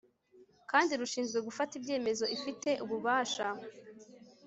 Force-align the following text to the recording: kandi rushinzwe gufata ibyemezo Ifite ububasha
kandi 0.71 0.91
rushinzwe 1.01 1.37
gufata 1.47 1.71
ibyemezo 1.79 2.25
Ifite 2.37 2.69
ububasha 2.83 3.47